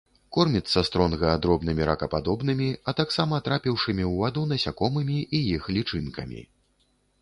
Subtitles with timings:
[0.35, 6.41] Корміцца стронга дробнымі ракападобнымі, а таксама трапіўшымі ў ваду насякомымі і іх лічынкамі.